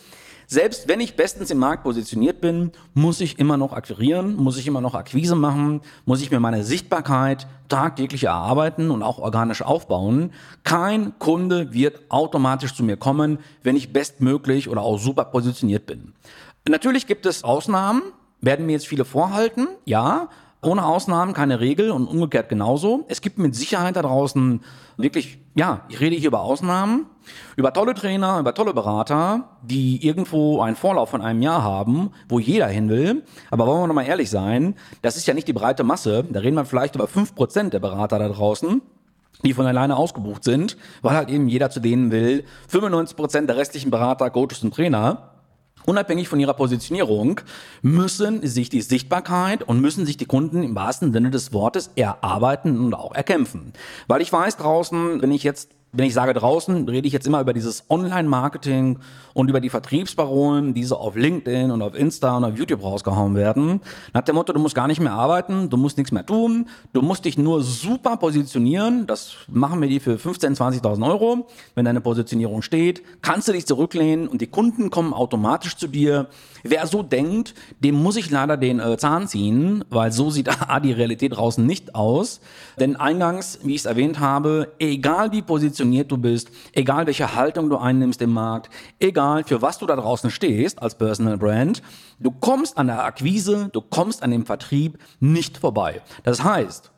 selbst 0.48 0.88
wenn 0.88 1.00
ich 1.00 1.16
bestens 1.16 1.52
im 1.52 1.60
Markt 1.60 1.84
positioniert 1.84 2.42
bin, 2.42 2.72
muss 2.96 3.22
ich 3.22 3.38
immer 3.38 3.58
noch 3.58 3.74
akquirieren, 3.74 4.36
muss 4.38 4.58
ich 4.58 4.66
immer 4.66 4.82
noch 4.82 4.96
Akquise 4.96 5.36
machen, 5.36 5.82
muss 6.06 6.24
ich 6.24 6.32
mir 6.32 6.40
meine 6.40 6.64
Sichtbarkeit 6.64 7.46
tagtäglich 7.68 8.24
erarbeiten 8.24 8.90
und 8.90 9.04
auch 9.04 9.20
organisch 9.20 9.62
aufbauen. 9.62 10.32
Kein 10.64 11.20
Kunde 11.20 11.72
wird 11.72 12.02
automatisch 12.10 12.74
zu 12.74 12.84
mir 12.84 12.98
kommen, 12.98 13.38
wenn 13.62 13.76
ich 13.76 13.94
bestmöglich 13.94 14.68
oder 14.68 14.82
auch 14.82 14.98
super 14.98 15.26
positioniert 15.26 15.86
bin. 15.86 16.14
Natürlich 16.68 17.06
gibt 17.06 17.28
es 17.28 17.44
Ausnahmen, 17.44 18.02
werden 18.42 18.66
mir 18.66 18.72
jetzt 18.72 18.88
viele 18.88 19.06
vorhalten, 19.06 19.68
ja, 19.86 20.30
ohne 20.62 20.86
Ausnahmen 20.86 21.34
keine 21.34 21.60
Regel 21.60 21.92
und 21.92 22.08
umgekehrt 22.08 22.50
genauso. 22.50 23.06
Es 23.08 23.22
gibt 23.22 23.38
mit 23.38 23.56
Sicherheit 23.56 23.96
da 23.96 24.02
draußen 24.02 24.62
wirklich, 24.98 25.40
ja, 25.56 25.86
ich 25.88 26.00
rede 26.02 26.16
hier 26.18 26.28
über 26.28 26.42
Ausnahmen. 26.42 27.06
Über 27.56 27.72
tolle 27.72 27.94
Trainer, 27.94 28.40
über 28.40 28.54
tolle 28.54 28.74
Berater, 28.74 29.50
die 29.62 30.06
irgendwo 30.06 30.62
einen 30.62 30.76
Vorlauf 30.76 31.10
von 31.10 31.22
einem 31.22 31.42
Jahr 31.42 31.64
haben, 31.64 32.12
wo 32.28 32.40
jeder 32.40 32.68
hin 32.68 32.90
will. 32.90 33.24
Aber 33.52 33.68
wollen 33.68 33.84
wir 33.84 33.88
noch 33.88 33.94
mal 33.94 34.04
ehrlich 34.04 34.30
sein, 34.30 34.76
das 35.02 35.16
ist 35.16 35.28
ja 35.28 35.34
nicht 35.34 35.48
die 35.48 35.54
breite 35.54 35.84
Masse. 35.84 36.26
Da 36.30 36.40
reden 36.40 36.56
wir 36.56 36.66
vielleicht 36.66 36.96
über 36.96 37.06
5% 37.06 37.70
der 37.70 37.80
Berater 37.80 38.20
da 38.20 38.30
draußen 38.30 38.82
die 39.46 39.54
von 39.54 39.66
alleine 39.66 39.96
ausgebucht 39.96 40.44
sind, 40.44 40.76
weil 41.02 41.16
halt 41.16 41.30
eben 41.30 41.48
jeder 41.48 41.70
zu 41.70 41.80
denen 41.80 42.12
will. 42.12 42.44
95% 42.70 43.46
der 43.46 43.56
restlichen 43.56 43.90
Berater, 43.90 44.30
Coaches 44.30 44.64
und 44.64 44.74
Trainer 44.74 45.30
unabhängig 45.90 46.30
von 46.30 46.40
ihrer 46.40 46.54
Positionierung, 46.54 47.42
müssen 47.82 48.46
sich 48.46 48.70
die 48.70 48.82
Sichtbarkeit 48.82 49.64
und 49.64 49.82
müssen 49.82 50.06
sich 50.06 50.18
die 50.18 50.26
Kunden 50.26 50.64
im 50.64 50.76
wahrsten 50.76 51.12
Sinne 51.12 51.32
des 51.32 51.52
Wortes 51.52 51.90
erarbeiten 51.96 52.80
und 52.80 52.94
auch 52.94 53.14
erkämpfen. 53.14 53.74
Weil 54.08 54.22
ich 54.22 54.32
weiß 54.32 54.58
draußen, 54.58 55.22
wenn 55.22 55.32
ich 55.32 55.44
jetzt 55.44 55.70
wenn 55.92 56.06
ich 56.06 56.14
sage 56.14 56.34
draußen, 56.34 56.88
rede 56.88 57.08
ich 57.08 57.14
jetzt 57.14 57.26
immer 57.26 57.42
über 57.42 57.54
dieses 57.54 57.90
Online-Marketing 57.90 59.00
und 59.34 59.50
über 59.50 59.60
die 59.60 59.70
Vertriebsparolen, 59.70 60.76
die 60.76 60.84
so 60.84 60.98
auf 60.98 61.16
LinkedIn 61.16 61.72
und 61.72 61.82
auf 61.82 61.96
Insta 61.96 62.38
und 62.38 62.44
auf 62.44 62.56
YouTube 62.56 62.84
rausgehauen 62.84 63.36
werden. 63.36 63.82
Nach 64.14 64.22
dem 64.22 64.36
Motto, 64.36 64.54
du 64.54 64.60
musst 64.60 64.76
gar 64.76 64.88
nicht 64.88 65.00
mehr 65.00 65.14
arbeiten, 65.14 65.70
du 65.70 65.78
musst 65.78 65.98
nichts 65.98 66.12
mehr 66.12 66.26
tun, 66.26 66.68
du 66.94 67.02
musst 67.02 67.26
dich 67.26 67.40
nur 67.40 67.64
super 67.64 68.18
positionieren. 68.18 69.08
Das 69.08 69.34
machen 69.48 69.82
wir 69.82 69.90
dir 69.90 70.00
für 70.00 70.16
15.000, 70.16 70.82
20.000 70.82 71.08
Euro. 71.08 71.48
Wenn 71.74 71.86
deine 71.86 72.02
Positionierung 72.02 72.62
steht, 72.62 73.02
kannst 73.24 73.48
du 73.48 73.54
dich 73.54 73.66
zurücklehnen 73.66 74.28
und 74.28 74.42
die 74.42 74.48
Kunden 74.48 74.92
kommen 74.92 75.14
automatisch 75.14 75.76
zu 75.76 75.88
dir. 75.88 76.28
Wer 76.64 76.86
so 76.86 77.02
denkt, 77.02 77.56
dem 77.80 77.96
muss 77.96 78.16
ich 78.16 78.30
leider 78.30 78.58
den 78.58 78.80
äh, 78.80 78.98
Zahn 78.98 79.28
ziehen, 79.28 79.84
weil 79.90 80.12
so 80.12 80.30
sieht 80.30 80.50
A, 80.70 80.80
die 80.80 80.92
Realität 80.92 81.36
draußen 81.36 81.66
nicht 81.66 81.96
aus. 81.96 82.42
Denn 82.80 82.96
eingangs, 82.96 83.60
wie 83.64 83.74
ich 83.74 83.82
es 83.82 83.86
erwähnt 83.86 84.20
habe, 84.20 84.74
egal 84.78 85.32
wie 85.32 85.42
positioniert 85.42 85.79
du 85.80 86.18
bist, 86.18 86.50
egal 86.74 87.08
welche 87.08 87.36
Haltung 87.36 87.70
du 87.70 87.78
einnimmst 87.78 88.22
im 88.22 88.32
Markt, 88.32 88.70
egal 89.00 89.44
für 89.44 89.62
was 89.62 89.78
du 89.78 89.86
da 89.86 89.96
draußen 89.96 90.30
stehst 90.30 90.82
als 90.82 90.96
Personal 90.96 91.38
Brand, 91.38 91.82
du 92.20 92.32
kommst 92.32 92.78
an 92.78 92.88
der 92.88 93.04
Akquise, 93.04 93.70
du 93.72 93.82
kommst 93.82 94.24
an 94.24 94.32
dem 94.32 94.46
Vertrieb 94.46 94.98
nicht 95.20 95.58
vorbei. 95.58 96.02
Das 96.24 96.44
heißt, 96.44 96.92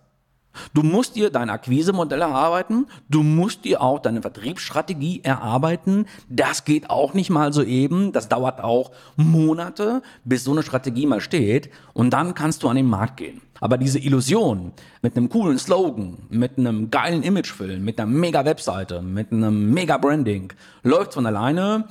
Du 0.74 0.84
musst 0.84 1.16
dir 1.16 1.30
dein 1.30 1.50
Akquisemodell 1.50 2.22
erarbeiten, 2.22 2.88
du 3.10 3.24
musst 3.24 3.64
dir 3.64 3.82
auch 3.82 4.00
deine 4.00 4.22
Vertriebsstrategie 4.22 5.22
erarbeiten. 5.24 6.08
Das 6.30 6.66
geht 6.66 6.90
auch 6.90 7.14
nicht 7.14 7.30
mal 7.30 7.54
so 7.54 7.64
eben, 7.64 8.12
das 8.12 8.28
dauert 8.28 8.62
auch 8.62 8.92
Monate, 9.16 10.02
bis 10.26 10.44
so 10.44 10.52
eine 10.52 10.64
Strategie 10.64 11.06
mal 11.06 11.22
steht 11.22 11.70
und 11.94 12.12
dann 12.12 12.34
kannst 12.34 12.64
du 12.64 12.68
an 12.68 12.76
den 12.76 12.88
Markt 12.88 13.18
gehen. 13.18 13.42
Aber 13.62 13.78
diese 13.78 14.00
Illusion 14.00 14.74
mit 15.04 15.16
einem 15.16 15.30
coolen 15.30 15.60
Slogan, 15.60 16.18
mit 16.30 16.58
einem 16.58 16.90
geilen 16.90 17.22
Imagefilm, 17.22 17.86
mit 17.86 18.00
einer 18.00 18.12
mega 18.12 18.44
Webseite, 18.44 19.04
mit 19.04 19.32
einem 19.32 19.72
mega 19.72 19.98
Branding 19.98 20.52
läuft 20.84 21.14
von 21.14 21.28
alleine. 21.28 21.88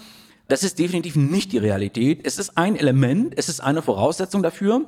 Das 0.48 0.64
ist 0.64 0.80
definitiv 0.80 1.14
nicht 1.14 1.52
die 1.52 1.58
Realität. 1.58 2.22
Es 2.24 2.40
ist 2.40 2.58
ein 2.58 2.74
Element, 2.74 3.34
es 3.36 3.48
ist 3.48 3.60
eine 3.60 3.82
Voraussetzung 3.82 4.42
dafür. 4.42 4.84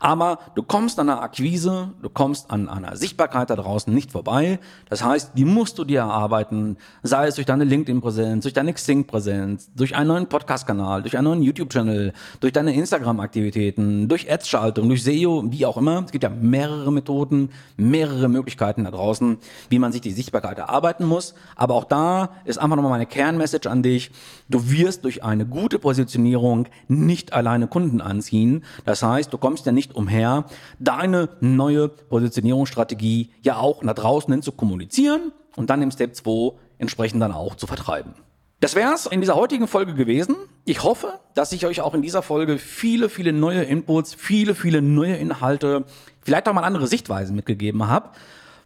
Aber 0.00 0.38
du 0.54 0.62
kommst 0.62 0.98
an 0.98 1.08
einer 1.08 1.22
Akquise, 1.22 1.92
du 2.02 2.08
kommst 2.08 2.50
an 2.50 2.68
einer 2.68 2.96
Sichtbarkeit 2.96 3.50
da 3.50 3.56
draußen 3.56 3.92
nicht 3.92 4.12
vorbei. 4.12 4.58
Das 4.88 5.04
heißt, 5.04 5.32
die 5.34 5.44
musst 5.44 5.78
du 5.78 5.84
dir 5.84 6.00
erarbeiten, 6.00 6.76
sei 7.02 7.26
es 7.26 7.36
durch 7.36 7.46
deine 7.46 7.64
LinkedIn-Präsenz, 7.64 8.42
durch 8.42 8.54
deine 8.54 8.72
Xing-Präsenz, 8.72 9.70
durch 9.74 9.96
einen 9.96 10.08
neuen 10.08 10.28
Podcast-Kanal, 10.28 11.02
durch 11.02 11.16
einen 11.16 11.24
neuen 11.24 11.42
YouTube-Channel, 11.42 12.12
durch 12.40 12.52
deine 12.52 12.74
Instagram-Aktivitäten, 12.74 14.08
durch 14.08 14.30
Ads-Schaltung, 14.30 14.88
durch 14.88 15.04
SEO, 15.04 15.44
wie 15.46 15.66
auch 15.66 15.76
immer. 15.76 16.02
Es 16.04 16.12
gibt 16.12 16.24
ja 16.24 16.30
mehrere 16.30 16.92
Methoden, 16.92 17.50
mehrere 17.76 18.28
Möglichkeiten 18.28 18.84
da 18.84 18.90
draußen, 18.90 19.38
wie 19.68 19.78
man 19.78 19.92
sich 19.92 20.00
die 20.00 20.12
Sichtbarkeit 20.12 20.58
erarbeiten 20.58 21.04
muss. 21.06 21.34
Aber 21.56 21.74
auch 21.74 21.84
da 21.84 22.30
ist 22.44 22.58
einfach 22.58 22.76
nochmal 22.76 22.92
meine 22.92 23.06
Kernmessage 23.06 23.68
an 23.68 23.82
dich. 23.82 24.10
Du 24.48 24.70
wirst 24.70 25.04
durch 25.04 25.24
eine 25.24 25.46
gute 25.46 25.78
Positionierung 25.78 26.66
nicht 26.88 27.32
alleine 27.32 27.66
Kunden 27.66 28.00
anziehen. 28.00 28.64
Das 28.84 29.02
heißt, 29.02 29.32
du 29.32 29.38
kommst 29.38 29.61
kommst 29.62 29.66
ja 29.66 29.72
nicht 29.72 29.94
umher, 29.94 30.44
deine 30.80 31.28
neue 31.40 31.88
Positionierungsstrategie 31.88 33.30
ja 33.42 33.58
auch 33.58 33.84
nach 33.84 33.94
draußen 33.94 34.32
hin 34.32 34.42
zu 34.42 34.50
kommunizieren 34.50 35.30
und 35.54 35.70
dann 35.70 35.82
im 35.82 35.92
Step 35.92 36.16
2 36.16 36.54
entsprechend 36.78 37.22
dann 37.22 37.30
auch 37.30 37.54
zu 37.54 37.68
vertreiben. 37.68 38.14
Das 38.58 38.74
wäre 38.74 38.92
es 38.92 39.06
in 39.06 39.20
dieser 39.20 39.36
heutigen 39.36 39.68
Folge 39.68 39.94
gewesen. 39.94 40.34
Ich 40.64 40.82
hoffe, 40.82 41.20
dass 41.34 41.52
ich 41.52 41.64
euch 41.66 41.80
auch 41.80 41.94
in 41.94 42.02
dieser 42.02 42.22
Folge 42.22 42.58
viele, 42.58 43.08
viele 43.08 43.32
neue 43.32 43.62
Inputs, 43.62 44.14
viele, 44.14 44.56
viele 44.56 44.82
neue 44.82 45.14
Inhalte, 45.14 45.84
vielleicht 46.22 46.48
auch 46.48 46.54
mal 46.54 46.64
andere 46.64 46.88
Sichtweisen 46.88 47.36
mitgegeben 47.36 47.86
habe. 47.86 48.10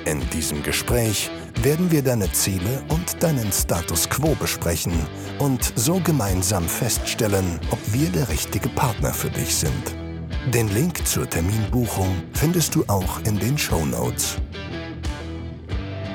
In 0.05 0.21
diesem 0.29 0.61
Gespräch 0.61 1.31
werden 1.61 1.89
wir 1.91 2.03
deine 2.03 2.31
Ziele 2.31 2.83
und 2.89 3.21
deinen 3.23 3.51
Status 3.51 4.09
quo 4.09 4.35
besprechen 4.35 4.93
und 5.39 5.73
so 5.75 5.99
gemeinsam 5.99 6.67
feststellen, 6.67 7.59
ob 7.71 7.79
wir 7.91 8.09
der 8.09 8.29
richtige 8.29 8.69
Partner 8.69 9.13
für 9.13 9.29
dich 9.29 9.55
sind. 9.55 9.95
Den 10.53 10.67
Link 10.75 11.07
zur 11.07 11.27
Terminbuchung 11.27 12.21
findest 12.33 12.75
du 12.75 12.83
auch 12.87 13.19
in 13.23 13.39
den 13.39 13.57
Show 13.57 13.83
Notes. 13.83 14.37